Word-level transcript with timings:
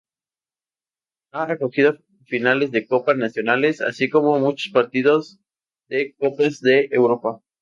Ha 1.31 1.43
acogido 1.43 1.99
finales 2.25 2.71
de 2.71 2.87
copa 2.87 3.13
nacionales, 3.13 3.81
así 3.81 4.09
como 4.09 4.39
muchos 4.39 4.71
partidos 4.73 5.39
de 5.89 6.15
Copas 6.17 6.59
de 6.59 6.89
Europa. 6.91 7.43